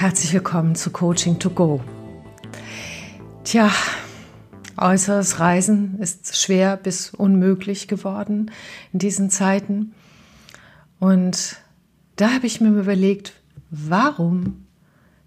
[0.00, 1.84] Herzlich willkommen zu Coaching to Go.
[3.44, 3.70] Tja,
[4.78, 8.50] äußeres Reisen ist schwer bis unmöglich geworden
[8.94, 9.92] in diesen Zeiten.
[11.00, 11.56] Und
[12.16, 13.34] da habe ich mir überlegt,
[13.68, 14.64] warum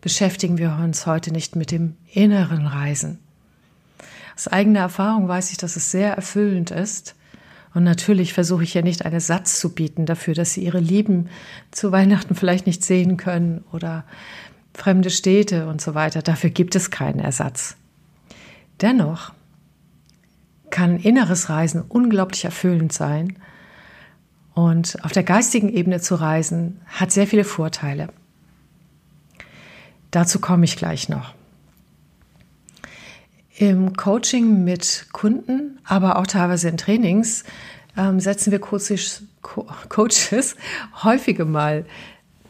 [0.02, 3.20] beschäftigen wir uns heute nicht mit dem inneren Reisen?
[4.36, 7.14] Aus eigener Erfahrung weiß ich, dass es sehr erfüllend ist.
[7.76, 11.30] Und natürlich versuche ich ja nicht einen Satz zu bieten dafür, dass sie ihre Lieben
[11.70, 14.04] zu Weihnachten vielleicht nicht sehen können oder
[14.74, 16.22] fremde Städte und so weiter.
[16.22, 17.76] Dafür gibt es keinen Ersatz.
[18.82, 19.34] Dennoch
[20.70, 23.38] kann inneres Reisen unglaublich erfüllend sein.
[24.54, 28.10] Und auf der geistigen Ebene zu reisen hat sehr viele Vorteile.
[30.12, 31.34] Dazu komme ich gleich noch.
[33.56, 37.44] Im Coaching mit Kunden, aber auch teilweise in Trainings,
[37.96, 40.56] ähm, setzen wir Coaches, Coaches
[41.04, 41.86] häufige mal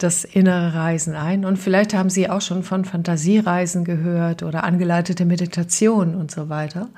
[0.03, 1.45] das innere Reisen ein.
[1.45, 6.89] Und vielleicht haben Sie auch schon von Fantasiereisen gehört oder angeleitete Meditation und so weiter.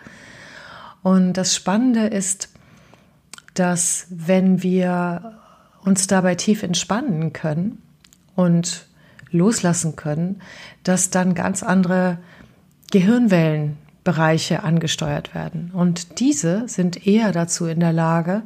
[1.04, 2.50] Und das Spannende ist,
[3.54, 5.36] dass wenn wir
[5.84, 7.82] uns dabei tief entspannen können
[8.36, 8.88] und
[9.30, 10.42] loslassen können,
[10.84, 12.18] dass dann ganz andere
[12.92, 15.72] Gehirnwellen Bereiche angesteuert werden.
[15.74, 18.44] Und diese sind eher dazu in der Lage,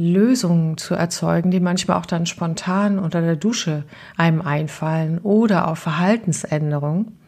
[0.00, 3.84] Lösungen zu erzeugen, die manchmal auch dann spontan unter der Dusche
[4.16, 7.18] einem einfallen oder auf Verhaltensänderungen.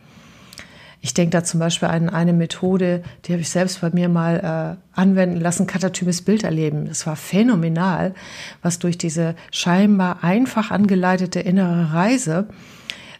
[1.02, 4.78] Ich denke da zum Beispiel an eine Methode, die habe ich selbst bei mir mal
[4.96, 6.86] äh, anwenden lassen, katatymes Bild erleben.
[6.86, 8.14] Das war phänomenal,
[8.62, 12.48] was durch diese scheinbar einfach angeleitete innere Reise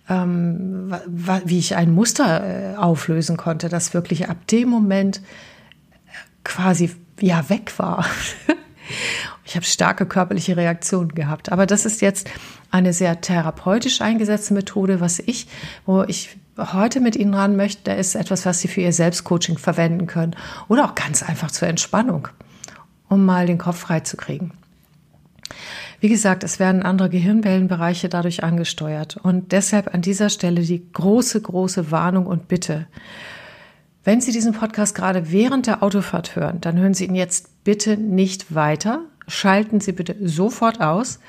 [0.08, 5.20] ähm, wie ich ein Muster äh, auflösen konnte, das wirklich ab dem Moment
[6.44, 8.04] quasi ja weg war.
[9.52, 11.52] ich habe starke körperliche Reaktionen gehabt.
[11.52, 12.30] Aber das ist jetzt
[12.70, 15.46] eine sehr therapeutisch eingesetzte Methode, was ich,
[15.84, 20.06] wo ich heute mit Ihnen ran möchte, ist etwas, was Sie für Ihr Selbstcoaching verwenden
[20.06, 20.34] können
[20.68, 22.28] oder auch ganz einfach zur Entspannung,
[23.10, 24.52] um mal den Kopf frei zu kriegen.
[26.00, 29.18] Wie gesagt, es werden andere Gehirnwellenbereiche dadurch angesteuert.
[29.18, 32.86] Und deshalb an dieser Stelle die große, große Warnung und Bitte.
[34.02, 37.96] Wenn Sie diesen Podcast gerade während der Autofahrt hören, dann hören Sie ihn jetzt bitte
[37.98, 39.02] nicht weiter.
[39.28, 41.20] Schalten Sie bitte sofort aus.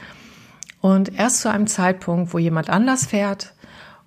[0.82, 3.54] Und erst zu einem Zeitpunkt, wo jemand anders fährt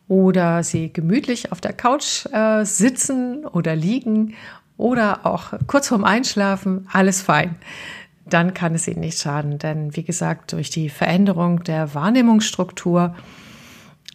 [0.09, 4.35] oder Sie gemütlich auf der Couch äh, sitzen oder liegen
[4.77, 7.57] oder auch kurz vorm Einschlafen, alles fein
[8.27, 9.59] dann kann es ihnen nicht schaden.
[9.59, 13.15] Denn wie gesagt, durch die Veränderung der Wahrnehmungsstruktur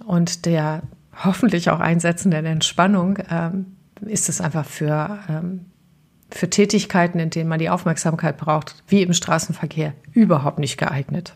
[0.05, 0.83] und der
[1.23, 5.65] hoffentlich auch einsetzenden Entspannung ähm, ist es einfach für, ähm,
[6.31, 11.35] für Tätigkeiten, in denen man die Aufmerksamkeit braucht, wie im Straßenverkehr, überhaupt nicht geeignet.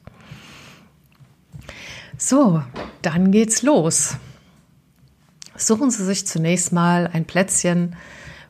[2.18, 2.64] So,
[3.02, 4.18] dann geht's los.
[5.56, 7.96] Suchen Sie sich zunächst mal ein Plätzchen,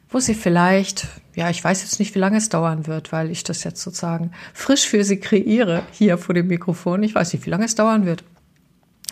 [0.09, 3.44] wo Sie vielleicht ja, ich weiß jetzt nicht, wie lange es dauern wird, weil ich
[3.44, 7.03] das jetzt sozusagen frisch für Sie kreiere hier vor dem Mikrofon.
[7.03, 8.23] Ich weiß nicht, wie lange es dauern wird.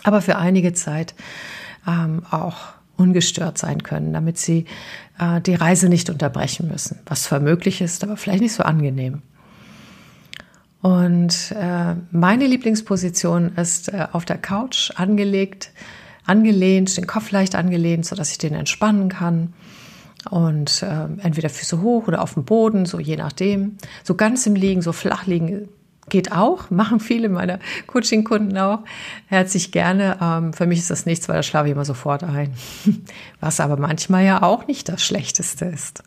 [0.04, 1.14] Aber für einige Zeit
[1.86, 2.56] ähm, auch
[2.96, 4.66] ungestört sein können, damit Sie
[5.18, 9.22] äh, die Reise nicht unterbrechen müssen, was zwar möglich ist, aber vielleicht nicht so angenehm.
[10.80, 15.70] Und äh, meine Lieblingsposition ist äh, auf der Couch angelegt,
[16.26, 19.54] angelehnt, den Kopf leicht angelehnt, sodass ich den entspannen kann
[20.30, 23.76] und äh, entweder Füße hoch oder auf dem Boden, so je nachdem.
[24.02, 25.68] So ganz im Liegen, so flach liegen
[26.08, 28.80] geht auch, machen viele meiner Coaching-Kunden auch.
[29.26, 30.18] Herzlich gerne.
[30.20, 32.52] Ähm, für mich ist das nichts, weil da schlafe ich immer sofort ein.
[33.40, 36.02] Was aber manchmal ja auch nicht das Schlechteste ist.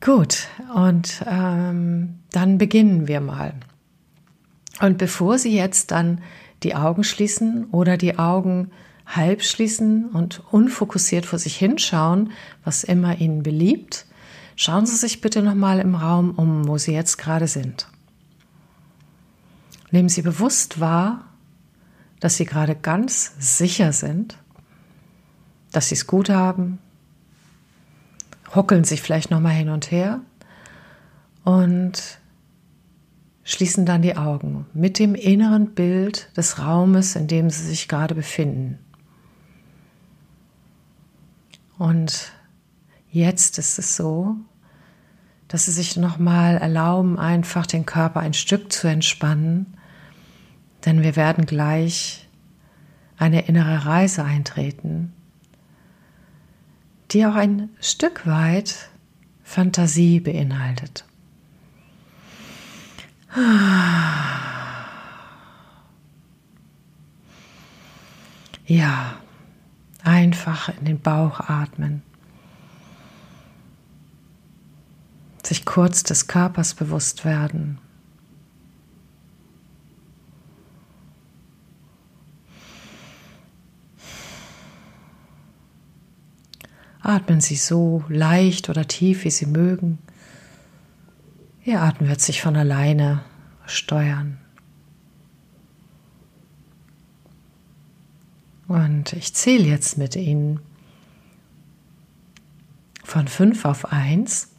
[0.00, 3.54] Gut, und ähm, dann beginnen wir mal.
[4.80, 6.20] Und bevor Sie jetzt dann
[6.62, 8.70] die Augen schließen oder die Augen
[9.06, 12.30] halb schließen und unfokussiert vor sich hinschauen,
[12.64, 14.06] was immer Ihnen beliebt,
[14.58, 17.86] schauen Sie sich bitte nochmal im Raum um, wo Sie jetzt gerade sind.
[19.92, 21.24] Nehmen Sie bewusst wahr,
[22.18, 24.36] dass Sie gerade ganz sicher sind,
[25.70, 26.80] dass Sie es gut haben,
[28.54, 30.20] ruckeln sich vielleicht nochmal hin und her
[31.44, 32.18] und
[33.44, 38.16] schließen dann die Augen mit dem inneren Bild des Raumes, in dem Sie sich gerade
[38.16, 38.80] befinden.
[41.78, 42.32] Und
[43.10, 44.36] jetzt ist es so,
[45.48, 49.78] dass sie sich nochmal erlauben, einfach den Körper ein Stück zu entspannen,
[50.84, 52.28] denn wir werden gleich
[53.16, 55.12] eine innere Reise eintreten,
[57.10, 58.90] die auch ein Stück weit
[59.42, 61.04] Fantasie beinhaltet.
[68.66, 69.14] Ja,
[70.04, 72.02] einfach in den Bauch atmen.
[75.48, 77.78] Sich kurz des Körpers bewusst werden.
[87.00, 90.00] Atmen Sie so leicht oder tief, wie Sie mögen.
[91.64, 93.24] Ihr Atem wird sich von alleine
[93.64, 94.36] steuern.
[98.66, 100.60] Und ich zähle jetzt mit Ihnen
[103.02, 104.50] von 5 auf 1.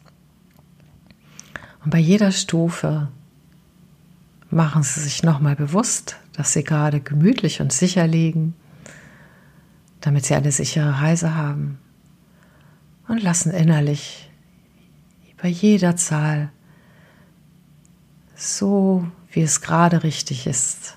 [1.84, 3.08] Und bei jeder Stufe
[4.50, 8.54] machen Sie sich nochmal bewusst, dass Sie gerade gemütlich und sicher liegen,
[10.00, 11.78] damit Sie eine sichere Reise haben.
[13.08, 14.30] Und lassen innerlich
[15.40, 16.50] bei jeder Zahl
[18.36, 20.96] so, wie es gerade richtig ist,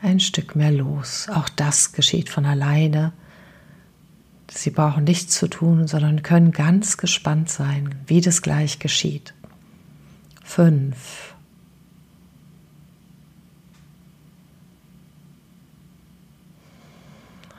[0.00, 1.28] ein Stück mehr los.
[1.32, 3.12] Auch das geschieht von alleine.
[4.50, 9.32] Sie brauchen nichts zu tun, sondern können ganz gespannt sein, wie das gleich geschieht.
[10.54, 11.34] Fünf.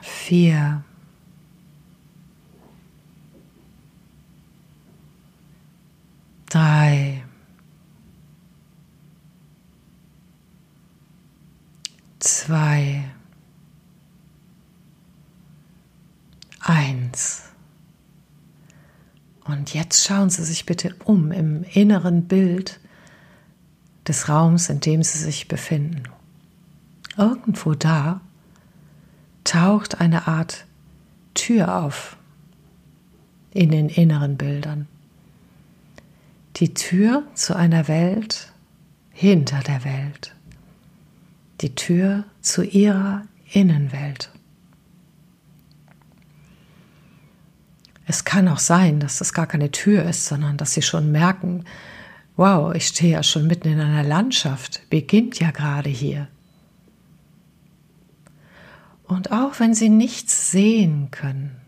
[0.00, 0.84] Vier.
[6.48, 7.24] Drei.
[12.20, 13.04] zwei,
[16.60, 17.42] eins.
[19.44, 22.80] Und jetzt schauen Sie sich bitte um im inneren Bild
[24.06, 26.04] des Raums, in dem Sie sich befinden.
[27.16, 28.20] Irgendwo da
[29.44, 30.66] taucht eine Art
[31.34, 32.16] Tür auf
[33.52, 34.86] in den inneren Bildern.
[36.56, 38.52] Die Tür zu einer Welt
[39.10, 40.34] hinter der Welt
[41.60, 43.22] die Tür zu ihrer
[43.52, 44.30] Innenwelt.
[48.06, 51.64] Es kann auch sein, dass das gar keine Tür ist, sondern dass sie schon merken,
[52.36, 56.28] wow, ich stehe ja schon mitten in einer Landschaft, beginnt ja gerade hier.
[59.04, 61.60] Und auch wenn sie nichts sehen können,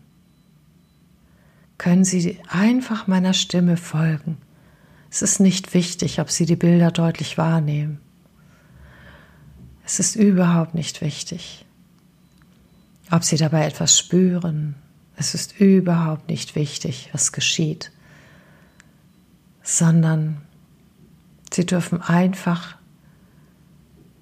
[1.77, 4.37] können sie einfach meiner Stimme folgen.
[5.09, 7.99] Es ist nicht wichtig, ob sie die Bilder deutlich wahrnehmen.
[9.85, 11.65] Es ist überhaupt nicht wichtig,
[13.09, 14.75] ob Sie dabei etwas spüren.
[15.15, 17.93] Es ist überhaupt nicht wichtig, was geschieht,
[19.63, 20.41] sondern
[21.57, 22.75] Sie dürfen einfach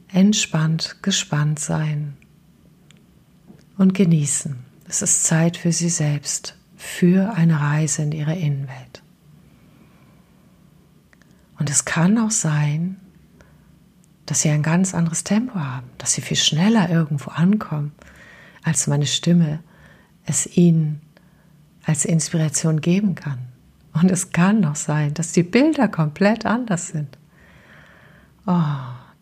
[0.07, 2.15] entspannt, gespannt sein
[3.77, 4.55] und genießen.
[4.87, 9.03] Es ist Zeit für Sie selbst, für eine Reise in Ihre Innenwelt.
[11.59, 13.01] Und es kann auch sein,
[14.25, 17.91] dass sie ein ganz anderes Tempo haben, dass sie viel schneller irgendwo ankommen,
[18.63, 19.59] als meine Stimme
[20.25, 21.01] es ihnen
[21.85, 23.39] als Inspiration geben kann.
[23.91, 27.17] Und es kann noch sein, dass die Bilder komplett anders sind.
[28.45, 28.63] Oh,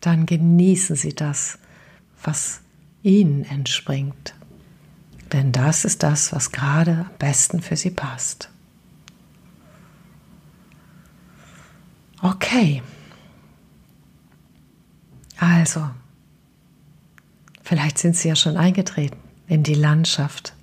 [0.00, 1.58] dann genießen Sie das,
[2.22, 2.60] was
[3.02, 4.34] Ihnen entspringt.
[5.32, 8.50] Denn das ist das, was gerade am besten für Sie passt.
[12.22, 12.82] Okay.
[15.38, 15.90] Also,
[17.62, 20.54] vielleicht sind Sie ja schon eingetreten in die Landschaft,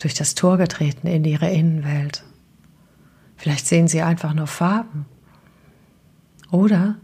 [0.00, 2.24] durch das Tor getreten in Ihre Innenwelt.
[3.36, 5.06] Vielleicht sehen Sie einfach nur Farben
[6.50, 6.96] oder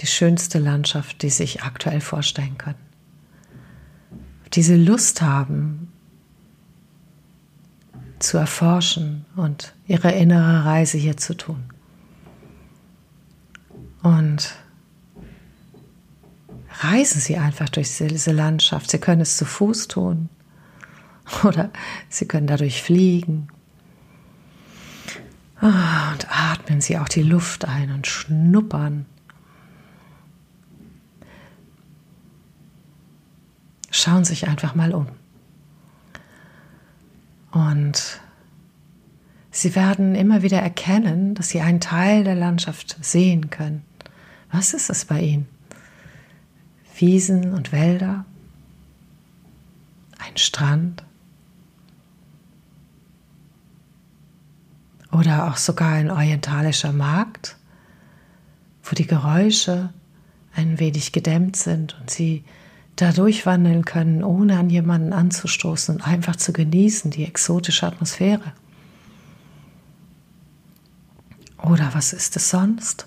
[0.00, 2.78] die schönste Landschaft, die sich aktuell vorstellen können.
[4.54, 5.90] Diese Lust haben,
[8.20, 11.64] zu erforschen und ihre innere Reise hier zu tun.
[14.02, 14.54] Und
[16.80, 18.90] reisen Sie einfach durch diese Landschaft.
[18.90, 20.28] Sie können es zu Fuß tun
[21.44, 21.70] oder
[22.08, 23.48] Sie können dadurch fliegen.
[25.60, 29.06] Ah, und atmen Sie auch die Luft ein und schnuppern.
[33.90, 35.06] Schauen sich einfach mal um.
[37.50, 38.20] Und
[39.50, 43.82] Sie werden immer wieder erkennen, dass Sie einen Teil der Landschaft sehen können.
[44.52, 45.48] Was ist es bei Ihnen?
[46.96, 48.24] Wiesen und Wälder,
[50.18, 51.02] ein Strand
[55.12, 57.56] oder auch sogar ein orientalischer Markt,
[58.84, 59.92] wo die Geräusche
[60.54, 62.44] ein wenig gedämmt sind und sie
[63.00, 68.52] da durchwandeln können, ohne an jemanden anzustoßen und einfach zu genießen, die exotische Atmosphäre.
[71.62, 73.06] Oder was ist es sonst?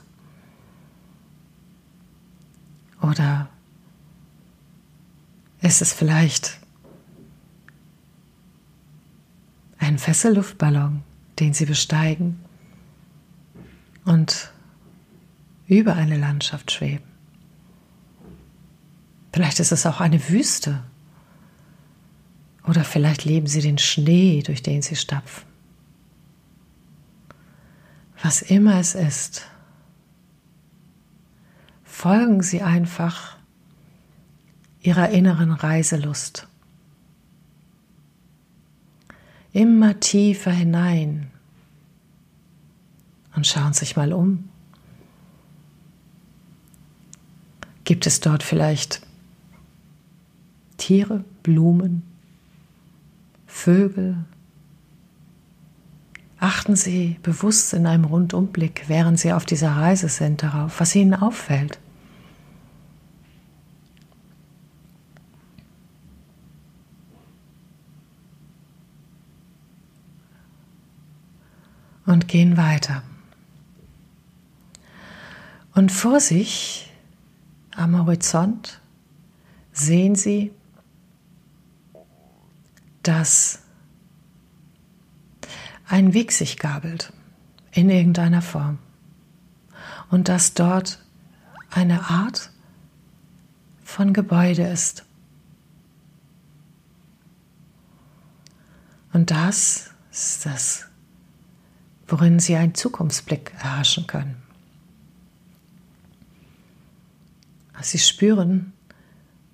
[3.01, 3.49] Oder
[5.61, 6.59] ist es vielleicht
[9.77, 11.03] ein Fesselluftballon,
[11.39, 12.39] den Sie besteigen
[14.05, 14.51] und
[15.67, 17.12] über eine Landschaft schweben?
[19.33, 20.83] Vielleicht ist es auch eine Wüste.
[22.65, 25.43] Oder vielleicht leben Sie den Schnee, durch den Sie stapfen.
[28.21, 29.49] Was immer es ist,
[31.83, 33.37] folgen Sie einfach
[34.81, 36.47] Ihrer inneren Reiselust.
[39.51, 41.31] Immer tiefer hinein
[43.35, 44.47] und schauen sich mal um.
[47.83, 49.01] Gibt es dort vielleicht
[50.83, 52.03] Tiere, Blumen,
[53.47, 54.25] Vögel?
[56.39, 61.13] Achten Sie bewusst in einem Rundumblick, während Sie auf dieser Reise sind, darauf, was Ihnen
[61.13, 61.79] auffällt.
[72.05, 73.03] Und gehen weiter.
[75.75, 76.91] Und vor sich
[77.73, 78.81] am Horizont
[79.71, 80.51] sehen Sie,
[83.03, 83.59] dass
[85.87, 87.13] ein Weg sich gabelt
[87.71, 88.79] in irgendeiner Form
[90.09, 90.99] und dass dort
[91.69, 92.51] eine Art
[93.83, 95.05] von Gebäude ist.
[99.11, 100.85] Und das ist das,
[102.07, 104.41] worin Sie einen Zukunftsblick erhaschen können.
[107.81, 108.71] Sie spüren,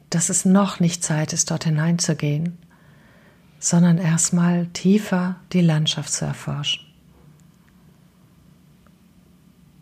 [0.10, 2.58] dass es noch nicht Zeit ist, dort hineinzugehen,
[3.60, 6.86] sondern erstmal tiefer die Landschaft zu erforschen.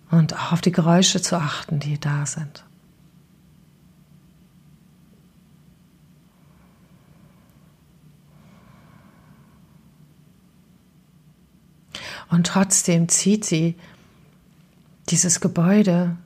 [0.10, 2.64] Und auch auf die Geräusche zu achten, die da sind.
[12.30, 13.76] Und trotzdem zieht sie
[15.10, 16.18] dieses Gebäude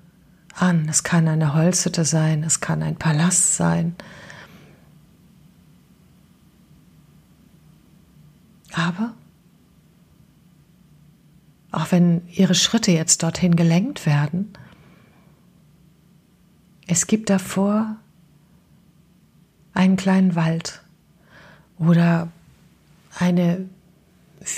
[0.55, 0.88] an.
[0.89, 3.96] Es kann eine Holzhütte sein, es kann ein Palast sein.
[8.73, 9.13] Aber?
[11.71, 14.53] Auch wenn ihre Schritte jetzt dorthin gelenkt werden,
[16.87, 17.95] es gibt davor
[19.73, 20.83] einen kleinen Wald
[21.77, 22.29] oder
[23.17, 23.69] eine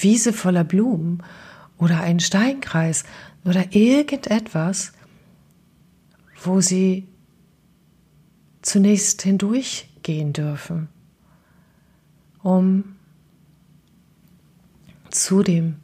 [0.02, 1.22] Wiese voller Blumen
[1.78, 3.04] oder einen Steinkreis
[3.46, 4.94] oder irgendetwas,
[6.42, 7.08] wo sie
[8.62, 10.90] zunächst hindurchgehen dürfen,
[12.42, 12.93] um
[15.16, 15.76] zu dem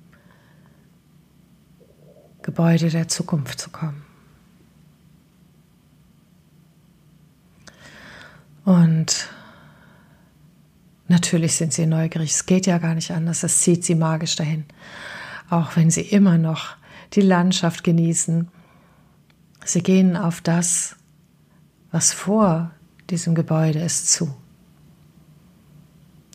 [2.41, 4.03] Gebäude der Zukunft zu kommen.
[8.65, 9.29] Und
[11.07, 14.65] natürlich sind sie neugierig, es geht ja gar nicht anders, es zieht sie magisch dahin,
[15.49, 16.75] auch wenn sie immer noch
[17.13, 18.47] die Landschaft genießen.
[19.65, 20.95] Sie gehen auf das,
[21.91, 22.71] was vor
[23.09, 24.35] diesem Gebäude ist, zu.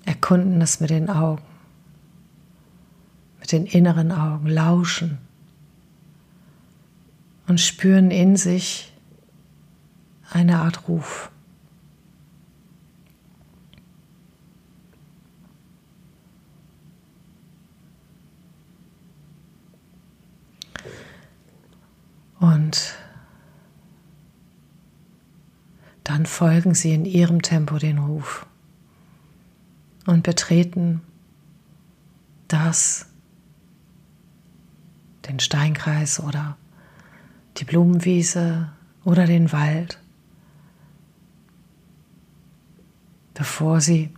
[0.04, 1.42] Erkunden es mit den Augen,
[3.44, 5.18] mit den inneren Augen, lauschen
[7.46, 8.90] und spüren in sich
[10.30, 11.30] eine Art Ruf.
[22.40, 22.94] Und
[26.02, 28.46] dann folgen sie in ihrem Tempo den Ruf
[30.06, 31.02] und betreten
[32.48, 33.10] das,
[35.28, 36.56] den Steinkreis oder
[37.56, 38.70] die Blumenwiese
[39.04, 39.98] oder den Wald,
[43.34, 44.10] bevor sie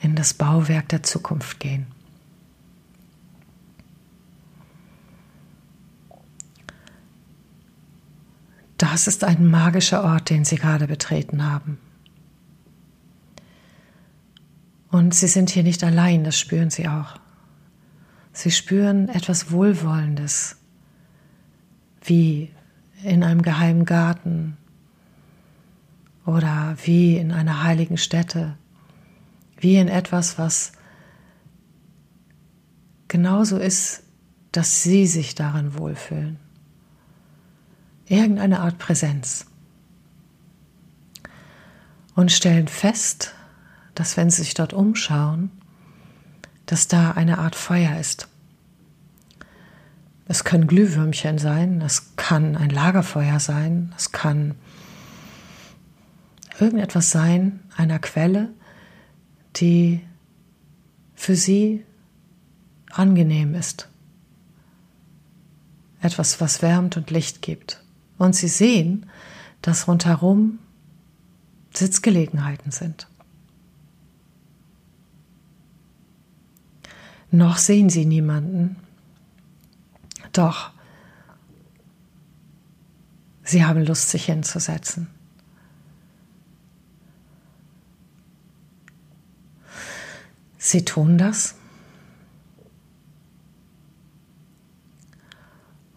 [0.00, 1.86] in das Bauwerk der Zukunft gehen.
[8.78, 11.78] Das ist ein magischer Ort, den Sie gerade betreten haben.
[14.90, 17.18] Und Sie sind hier nicht allein, das spüren Sie auch.
[18.36, 20.56] Sie spüren etwas Wohlwollendes,
[22.02, 22.52] wie
[23.02, 24.58] in einem geheimen Garten
[26.26, 28.58] oder wie in einer heiligen Stätte,
[29.56, 30.72] wie in etwas, was
[33.08, 34.02] genauso ist,
[34.52, 36.38] dass Sie sich darin wohlfühlen.
[38.04, 39.46] Irgendeine Art Präsenz.
[42.14, 43.34] Und stellen fest,
[43.94, 45.50] dass wenn sie sich dort umschauen,
[46.66, 48.28] dass da eine Art Feuer ist.
[50.28, 54.56] Es können Glühwürmchen sein, es kann ein Lagerfeuer sein, es kann
[56.58, 58.48] irgendetwas sein, einer Quelle,
[59.56, 60.00] die
[61.14, 61.84] für sie
[62.90, 63.88] angenehm ist.
[66.00, 67.82] Etwas, was wärmt und Licht gibt.
[68.18, 69.06] Und sie sehen,
[69.62, 70.58] dass rundherum
[71.72, 73.08] Sitzgelegenheiten sind.
[77.36, 78.76] Noch sehen sie niemanden,
[80.32, 80.70] doch
[83.42, 85.08] sie haben Lust, sich hinzusetzen.
[90.56, 91.56] Sie tun das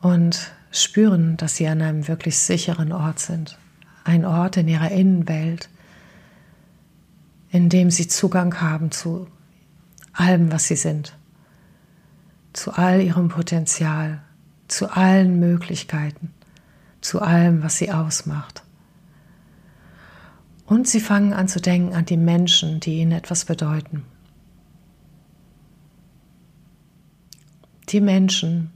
[0.02, 3.58] und spüren, dass sie an einem wirklich sicheren Ort sind.
[4.04, 5.70] Ein Ort in ihrer Innenwelt,
[7.50, 9.30] in dem sie Zugang haben zu
[10.12, 11.18] allem, was sie sind,
[12.54, 14.22] zu all ihrem Potenzial,
[14.68, 16.34] zu allen Möglichkeiten,
[17.02, 18.64] zu allem, was sie ausmacht.
[20.66, 24.06] Und sie fangen an zu denken an die Menschen, die ihnen etwas bedeuten.
[27.90, 28.70] Die Menschen,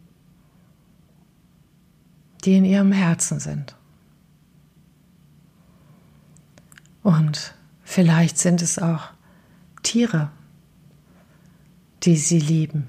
[2.43, 3.75] die in ihrem Herzen sind.
[7.03, 7.53] Und
[7.83, 9.09] vielleicht sind es auch
[9.83, 10.31] Tiere,
[12.03, 12.87] die sie lieben.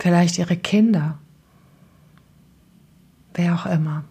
[0.00, 1.18] Vielleicht ihre Kinder.
[3.34, 4.04] Wer auch immer.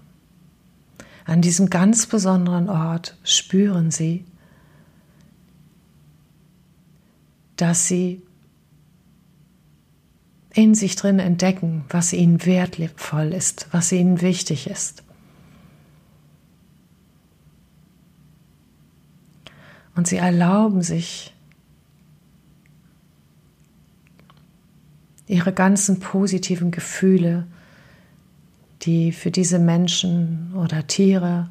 [1.25, 4.23] An diesem ganz besonderen Ort spüren sie,
[7.55, 8.21] dass sie
[10.53, 15.03] in sich drin entdecken, was ihnen wertvoll ist, was ihnen wichtig ist.
[19.95, 21.33] Und sie erlauben sich,
[25.29, 27.45] ihre ganzen positiven Gefühle,
[28.81, 31.49] die für diese Menschen oder Tiere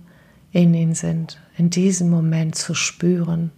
[0.51, 3.53] in ihnen sind, in diesem Moment zu spüren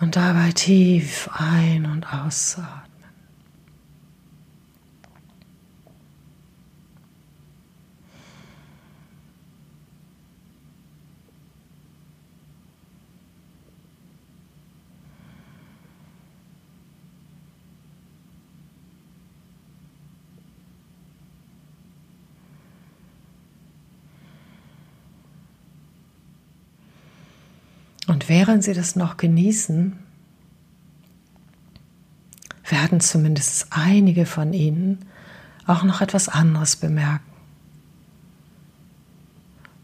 [0.00, 2.87] und dabei tief ein- und auszuatmen.
[28.08, 29.92] Und während sie das noch genießen,
[32.66, 35.04] werden zumindest einige von ihnen
[35.66, 37.24] auch noch etwas anderes bemerken.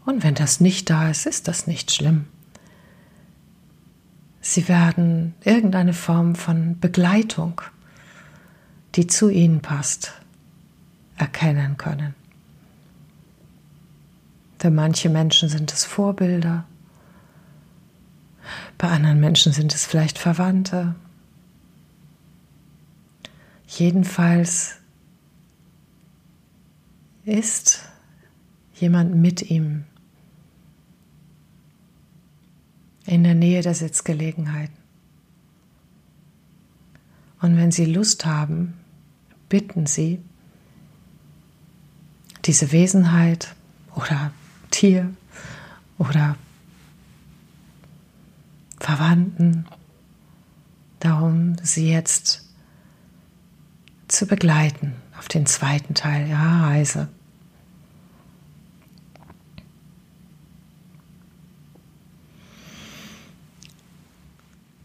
[0.05, 2.25] Und wenn das nicht da ist, ist das nicht schlimm.
[4.41, 7.61] Sie werden irgendeine Form von Begleitung,
[8.95, 10.13] die zu ihnen passt,
[11.17, 12.15] erkennen können.
[14.57, 16.65] Für manche Menschen sind es Vorbilder,
[18.77, 20.95] bei anderen Menschen sind es vielleicht Verwandte.
[23.67, 24.75] Jedenfalls
[27.25, 27.89] ist
[28.75, 29.85] jemand mit ihm
[33.05, 34.71] in der Nähe der Sitzgelegenheit.
[37.41, 38.73] Und wenn Sie Lust haben,
[39.49, 40.19] bitten Sie
[42.45, 43.55] diese Wesenheit
[43.95, 44.31] oder
[44.71, 45.13] Tier
[45.97, 46.37] oder
[48.85, 49.65] Verwandten
[50.99, 52.47] darum, sie jetzt
[54.07, 57.07] zu begleiten auf den zweiten Teil ihrer Reise.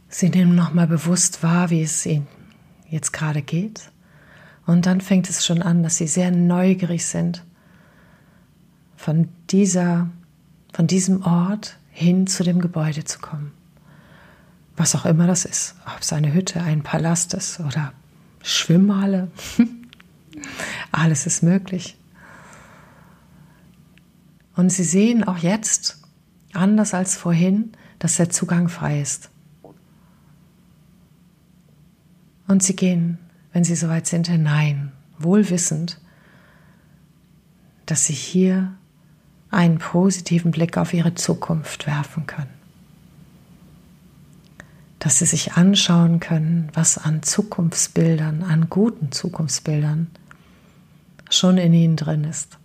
[0.08, 2.26] Sie nehmen nochmal bewusst wahr, wie es ihnen
[2.88, 3.90] jetzt gerade geht.
[4.64, 7.44] Und dann fängt es schon an, dass sie sehr neugierig sind
[8.96, 10.08] von dieser,
[10.72, 13.59] von diesem Ort hin zu dem Gebäude zu kommen
[14.80, 17.92] was auch immer das ist, ob es eine Hütte, ein Palast ist oder
[18.42, 19.30] Schwimmhalle,
[20.90, 21.98] alles ist möglich.
[24.56, 26.00] Und Sie sehen auch jetzt,
[26.54, 29.28] anders als vorhin, dass der Zugang frei ist.
[32.48, 33.18] Und Sie gehen,
[33.52, 36.00] wenn Sie soweit sind, hinein, wohl wissend,
[37.84, 38.72] dass Sie hier
[39.50, 42.59] einen positiven Blick auf Ihre Zukunft werfen können
[45.00, 50.08] dass sie sich anschauen können, was an Zukunftsbildern, an guten Zukunftsbildern
[51.30, 52.58] schon in ihnen drin ist.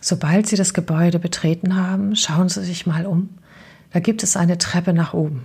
[0.00, 3.30] Sobald Sie das Gebäude betreten haben, schauen Sie sich mal um.
[3.90, 5.44] Da gibt es eine Treppe nach oben.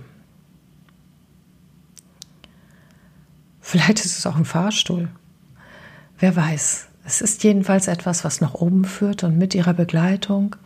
[3.60, 5.08] Vielleicht ist es auch ein Fahrstuhl.
[6.18, 6.88] Wer weiß.
[7.04, 10.56] Es ist jedenfalls etwas, was nach oben führt und mit Ihrer Begleitung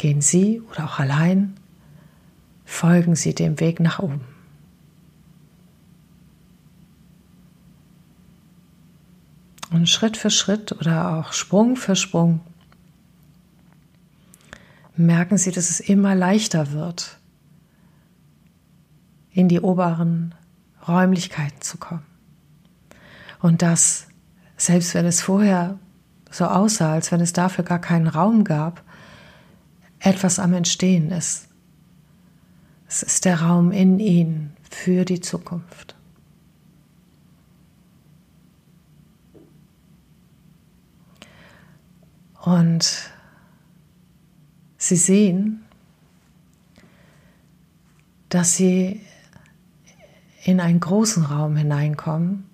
[0.00, 1.54] gehen Sie oder auch allein,
[2.64, 4.22] folgen Sie dem Weg nach oben.
[9.70, 12.40] Und Schritt für Schritt oder auch Sprung für Sprung
[14.96, 17.18] merken Sie, dass es immer leichter wird,
[19.32, 20.34] in die oberen
[20.88, 22.06] Räumlichkeiten zu kommen.
[23.40, 24.08] Und dass,
[24.56, 25.78] selbst wenn es vorher
[26.30, 28.82] so aussah, als wenn es dafür gar keinen Raum gab,
[30.00, 31.48] etwas am Entstehen ist.
[32.88, 35.94] Es ist der Raum in Ihnen für die Zukunft.
[42.42, 43.10] Und
[44.78, 45.62] Sie sehen,
[48.30, 49.00] dass Sie
[50.42, 52.48] in einen großen Raum hineinkommen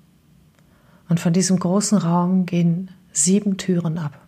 [1.09, 4.26] und von diesem großen Raum gehen sieben Türen ab.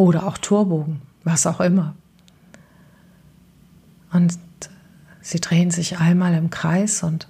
[0.00, 1.94] Oder auch Torbogen, was auch immer.
[4.10, 4.38] Und
[5.20, 7.28] sie drehen sich einmal im Kreis und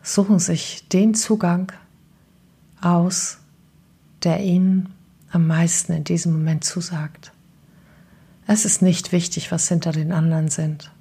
[0.00, 1.72] suchen sich den Zugang
[2.80, 3.38] aus,
[4.22, 4.94] der ihnen
[5.32, 7.32] am meisten in diesem Moment zusagt.
[8.46, 10.92] Es ist nicht wichtig, was hinter den anderen sind.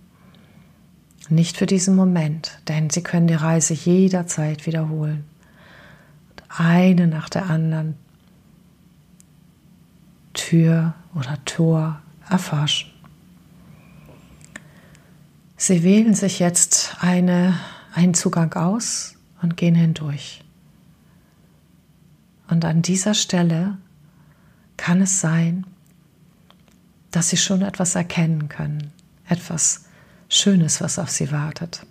[1.30, 5.26] Nicht für diesen Moment, denn sie können die Reise jederzeit wiederholen.
[6.32, 8.01] Und eine nach der anderen
[10.34, 12.92] Tür oder Tor erforschen.
[15.58, 17.58] Sie wählen sich jetzt eine,
[17.94, 20.44] einen Zugang aus und gehen hindurch.
[22.48, 23.78] Und an dieser Stelle
[24.78, 25.66] kann es sein,
[27.12, 28.92] dass Sie schon etwas erkennen können,
[29.28, 29.86] etwas
[30.30, 31.86] Schönes, was auf Sie wartet.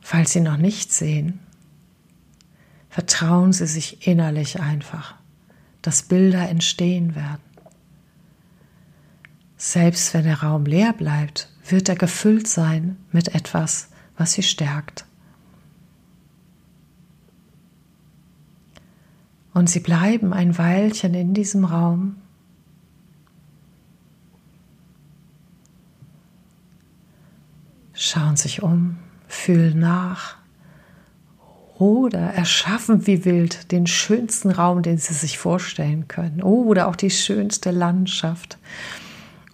[0.00, 1.40] Falls Sie noch nichts sehen,
[2.88, 5.14] vertrauen Sie sich innerlich einfach,
[5.84, 7.42] dass Bilder entstehen werden.
[9.58, 15.04] Selbst wenn der Raum leer bleibt, wird er gefüllt sein mit etwas, was Sie stärkt.
[19.52, 22.16] Und sie bleiben ein Weilchen in diesem Raum.
[27.92, 30.43] Schauen sich um, fühlen nach
[31.78, 37.10] oder erschaffen wie wild den schönsten Raum, den sie sich vorstellen können oder auch die
[37.10, 38.58] schönste Landschaft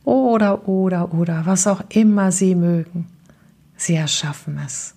[0.05, 3.07] oder oder oder was auch immer sie mögen.
[3.77, 4.95] Sie erschaffen es.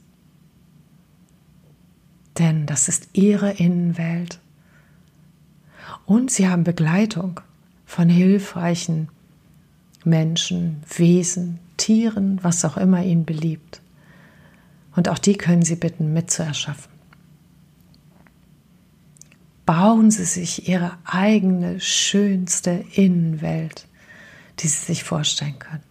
[2.37, 4.39] Denn das ist ihre Innenwelt
[6.05, 7.39] und sie haben Begleitung
[7.85, 9.09] von hilfreichen
[10.03, 13.81] Menschen, Wesen, Tieren, was auch immer ihnen beliebt.
[14.95, 16.92] Und auch die können Sie bitten, mitzuerschaffen.
[19.65, 23.87] Bauen Sie sich Ihre eigene schönste Innenwelt,
[24.59, 25.83] die Sie sich vorstellen können.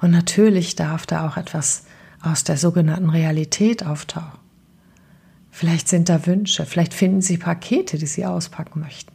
[0.00, 1.84] Und natürlich darf da auch etwas
[2.22, 4.38] aus der sogenannten Realität auftauchen.
[5.50, 9.12] Vielleicht sind da Wünsche, vielleicht finden Sie Pakete, die Sie auspacken möchten.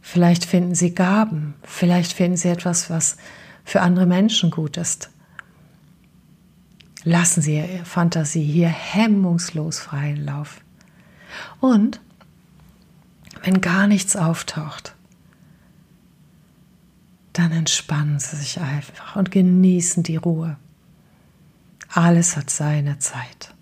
[0.00, 3.16] Vielleicht finden Sie Gaben, vielleicht finden Sie etwas, was
[3.64, 5.10] für andere Menschen gut ist.
[7.04, 10.60] Lassen Sie Ihre Fantasie hier hemmungslos freien Lauf.
[11.60, 12.00] Und
[13.42, 14.94] wenn gar nichts auftaucht,
[17.32, 20.56] dann entspannen Sie sich einfach und genießen die Ruhe.
[21.88, 23.54] Alles hat seine Zeit.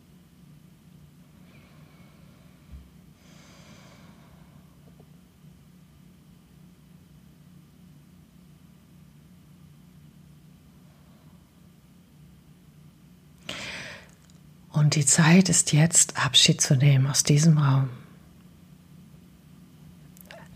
[14.73, 17.89] Und die Zeit ist jetzt, Abschied zu nehmen aus diesem Raum.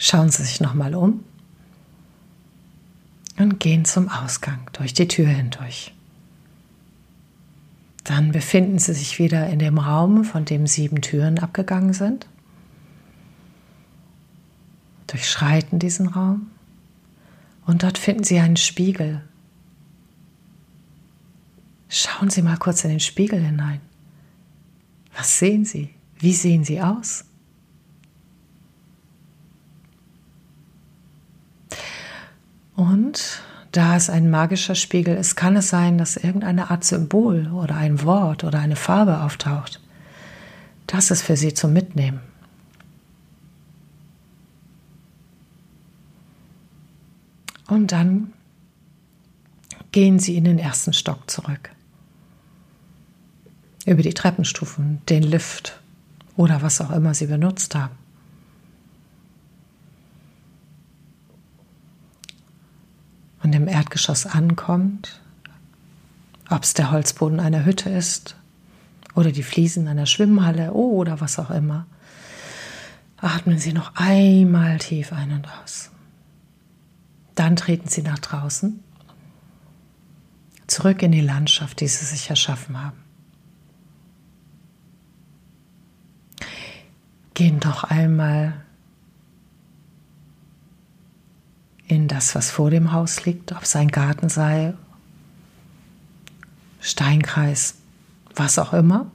[0.03, 1.23] Schauen Sie sich nochmal um
[3.37, 5.95] und gehen zum Ausgang durch die Tür hindurch.
[8.05, 12.27] Dann befinden Sie sich wieder in dem Raum, von dem sieben Türen abgegangen sind.
[15.07, 16.51] Durchschreiten diesen Raum
[17.67, 19.21] und dort finden Sie einen Spiegel.
[21.91, 23.83] Schauen Sie mal kurz in den Spiegel hinein.
[25.15, 25.91] Was sehen Sie?
[26.19, 27.27] Wie sehen Sie aus?
[32.81, 37.77] Und da es ein magischer Spiegel ist, kann es sein, dass irgendeine Art Symbol oder
[37.77, 39.83] ein Wort oder eine Farbe auftaucht.
[40.87, 42.21] Das ist für Sie zum Mitnehmen.
[47.69, 48.33] Und dann
[49.93, 51.69] gehen Sie in den ersten Stock zurück
[53.85, 55.79] über die Treppenstufen, den Lift
[56.35, 58.00] oder was auch immer Sie benutzt haben.
[63.43, 65.21] Und im Erdgeschoss ankommt,
[66.49, 68.37] ob es der Holzboden einer Hütte ist
[69.15, 71.87] oder die Fliesen einer Schwimmhalle oder was auch immer,
[73.17, 75.91] atmen Sie noch einmal tief ein und aus.
[77.35, 78.83] Dann treten Sie nach draußen,
[80.67, 82.99] zurück in die Landschaft, die Sie sich erschaffen haben.
[87.35, 88.65] Gehen doch einmal
[91.91, 94.75] in das, was vor dem Haus liegt, ob es ein Garten sei,
[96.81, 97.75] Steinkreis,
[98.35, 99.11] was auch immer.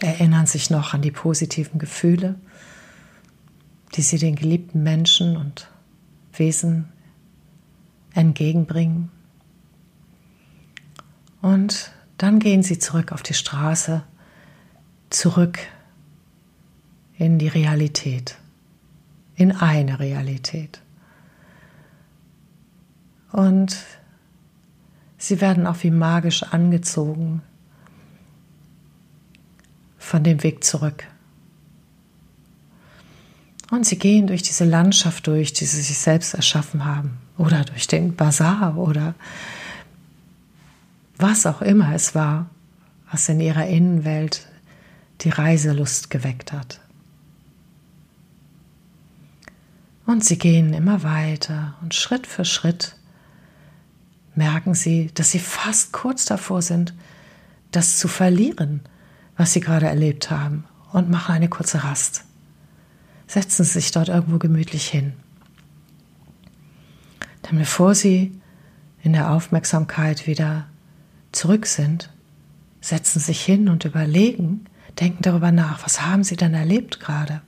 [0.00, 2.36] Erinnern sich noch an die positiven Gefühle,
[3.94, 5.68] die sie den geliebten Menschen und
[6.32, 6.88] Wesen
[8.14, 9.10] entgegenbringen.
[11.42, 14.02] Und dann gehen sie zurück auf die Straße,
[15.10, 15.58] zurück
[17.16, 18.36] in die Realität,
[19.40, 20.82] in eine Realität.
[23.32, 23.74] Und
[25.16, 27.40] sie werden auch wie magisch angezogen
[29.96, 31.04] von dem Weg zurück.
[33.70, 37.86] Und sie gehen durch diese Landschaft durch, die sie sich selbst erschaffen haben, oder durch
[37.86, 39.14] den Bazar oder
[41.16, 42.50] was auch immer es war,
[43.10, 44.46] was in ihrer Innenwelt
[45.22, 46.80] die Reiselust geweckt hat.
[50.10, 52.96] Und sie gehen immer weiter und Schritt für Schritt
[54.34, 56.94] merken sie, dass sie fast kurz davor sind,
[57.70, 58.80] das zu verlieren,
[59.36, 62.24] was sie gerade erlebt haben, und machen eine kurze Rast.
[63.28, 65.12] Setzen Sie sich dort irgendwo gemütlich hin.
[67.48, 68.32] Denn bevor Sie
[69.04, 70.66] in der Aufmerksamkeit wieder
[71.30, 72.10] zurück sind,
[72.80, 74.64] setzen sich hin und überlegen,
[74.98, 77.42] denken darüber nach, was haben Sie denn erlebt gerade?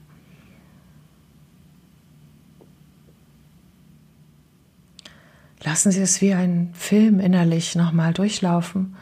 [5.63, 8.95] Lassen Sie es wie ein Film innerlich nochmal durchlaufen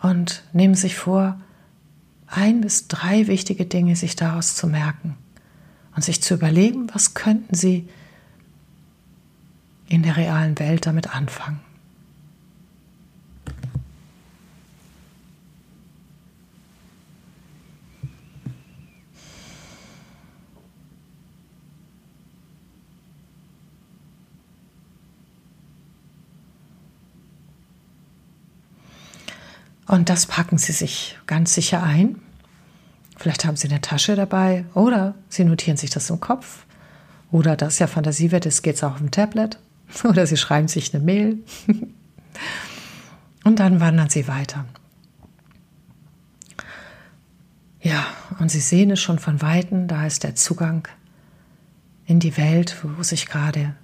[0.00, 1.40] und nehmen sich vor,
[2.26, 5.16] ein bis drei wichtige Dinge sich daraus zu merken
[5.94, 7.88] und sich zu überlegen, was könnten Sie
[9.88, 11.60] in der realen Welt damit anfangen.
[29.92, 32.16] Und das packen Sie sich ganz sicher ein.
[33.18, 36.64] Vielleicht haben Sie eine Tasche dabei oder Sie notieren sich das im Kopf.
[37.30, 39.58] Oder das ja Fantasie wird, es geht auch auf dem Tablet.
[40.04, 41.40] Oder Sie schreiben sich eine Mail.
[43.44, 44.64] Und dann wandern Sie weiter.
[47.82, 48.06] Ja,
[48.38, 50.88] und Sie sehen es schon von Weitem, da ist der Zugang
[52.06, 53.74] in die Welt, wo sich gerade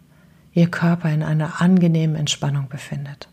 [0.54, 3.28] Ihr Körper in einer angenehmen Entspannung befindet.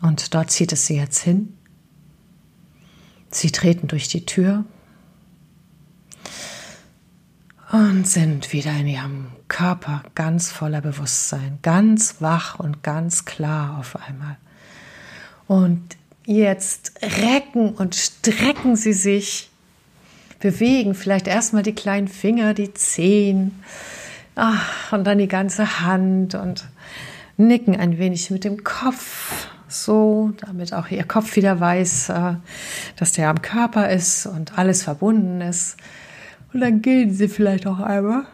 [0.00, 1.54] Und dort zieht es sie jetzt hin.
[3.30, 4.64] Sie treten durch die Tür
[7.70, 13.96] und sind wieder in ihrem Körper ganz voller Bewusstsein, ganz wach und ganz klar auf
[13.96, 14.36] einmal.
[15.46, 19.50] Und jetzt recken und strecken sie sich,
[20.40, 23.62] bewegen vielleicht erstmal die kleinen Finger, die Zehen
[24.34, 26.68] ach, und dann die ganze Hand und
[27.36, 32.34] nicken ein wenig mit dem Kopf so, damit auch Ihr Kopf wieder weiß, äh,
[32.96, 35.76] dass der am Körper ist und alles verbunden ist.
[36.52, 38.24] Und dann gehen Sie vielleicht auch einmal.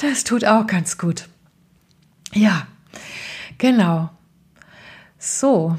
[0.00, 1.28] Das tut auch ganz gut.
[2.32, 2.66] Ja,
[3.58, 4.10] genau.
[5.18, 5.76] So,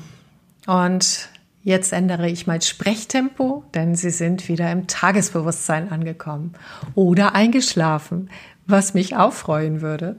[0.67, 1.29] und
[1.63, 6.53] jetzt ändere ich mein Sprechtempo, denn Sie sind wieder im Tagesbewusstsein angekommen
[6.95, 8.29] oder eingeschlafen,
[8.65, 10.17] was mich auch freuen würde,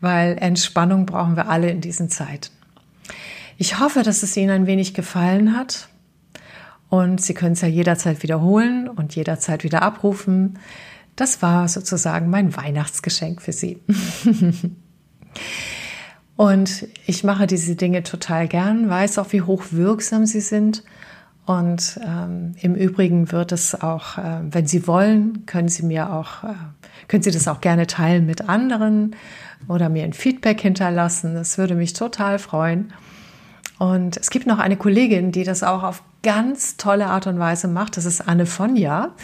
[0.00, 2.53] weil Entspannung brauchen wir alle in diesen Zeiten.
[3.56, 5.88] Ich hoffe, dass es Ihnen ein wenig gefallen hat
[6.88, 10.58] und Sie können es ja jederzeit wiederholen und jederzeit wieder abrufen.
[11.16, 13.80] Das war sozusagen mein Weihnachtsgeschenk für Sie.
[16.36, 20.82] und ich mache diese Dinge total gern, weiß auch, wie hochwirksam sie sind.
[21.46, 26.42] Und ähm, im Übrigen wird es auch, äh, wenn Sie wollen, können Sie mir auch,
[26.42, 26.54] äh,
[27.06, 29.14] können Sie das auch gerne teilen mit anderen
[29.68, 31.34] oder mir ein Feedback hinterlassen.
[31.34, 32.94] Das würde mich total freuen.
[33.78, 37.68] Und es gibt noch eine Kollegin, die das auch auf ganz tolle Art und Weise
[37.68, 37.96] macht.
[37.96, 39.14] Das ist Anne Fonja.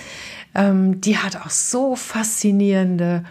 [0.54, 3.24] Ähm, die hat auch so faszinierende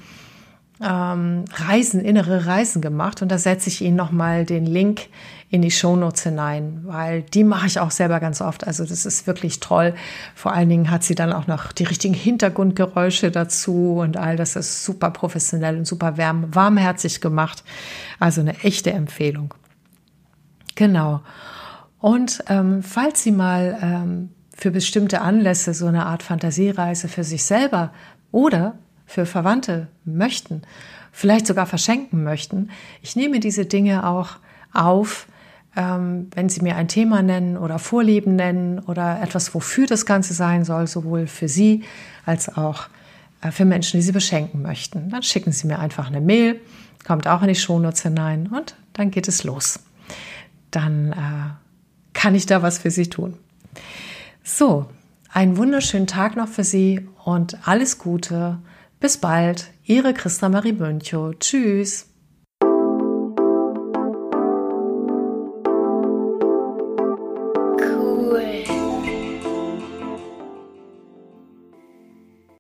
[0.82, 5.08] ähm, Reisen, innere Reisen gemacht und da setze ich Ihnen nochmal den Link
[5.50, 8.68] in die Shownotes hinein, weil die mache ich auch selber ganz oft.
[8.68, 9.96] Also das ist wirklich toll.
[10.36, 14.56] Vor allen Dingen hat sie dann auch noch die richtigen Hintergrundgeräusche dazu und all das
[14.56, 17.64] ist super professionell und super warm, warmherzig gemacht.
[18.20, 19.54] Also eine echte Empfehlung.
[20.80, 21.20] Genau.
[22.00, 27.44] Und ähm, falls Sie mal ähm, für bestimmte Anlässe so eine Art Fantasiereise für sich
[27.44, 27.92] selber
[28.32, 30.62] oder für Verwandte möchten,
[31.12, 32.70] vielleicht sogar verschenken möchten,
[33.02, 34.38] ich nehme diese Dinge auch
[34.72, 35.28] auf,
[35.76, 40.34] ähm, wenn Sie mir ein Thema nennen oder Vorlieben nennen oder etwas, wofür das Ganze
[40.34, 41.84] sein soll, sowohl für Sie
[42.26, 42.88] als auch
[43.42, 45.10] äh, für Menschen, die Sie beschenken möchten.
[45.10, 46.62] Dann schicken Sie mir einfach eine Mail,
[47.06, 49.80] kommt auch in die Shownotes hinein und dann geht es los.
[50.72, 53.38] Dann äh, kann ich da was für Sie tun.
[54.44, 54.88] So,
[55.32, 58.60] einen wunderschönen Tag noch für Sie und alles Gute.
[59.00, 61.34] Bis bald, Ihre Christa Marie Möncho.
[61.34, 62.09] Tschüss.